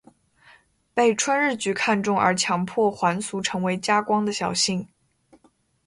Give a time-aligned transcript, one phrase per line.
[0.95, 4.87] 被春日局看中而被强迫还俗成为家光的小姓。